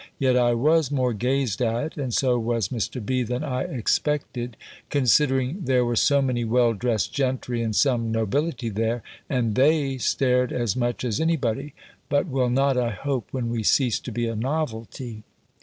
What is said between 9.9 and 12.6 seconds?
stared as much as any body, but will